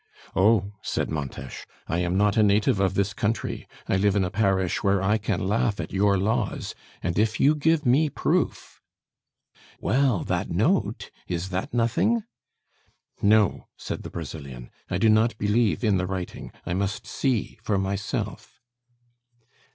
[0.35, 3.67] "Oh!" said Montes, "I am not a native of this country.
[3.87, 7.53] I live in a parish where I can laugh at your laws; and if you
[7.53, 8.81] give me proof"
[9.79, 11.11] "Well, that note.
[11.27, 12.23] Is that nothing?"
[13.21, 14.71] "No," said the Brazilian.
[14.89, 16.51] "I do not believe in the writing.
[16.65, 18.59] I must see for myself."